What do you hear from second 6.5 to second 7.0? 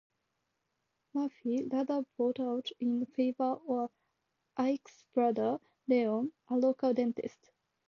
local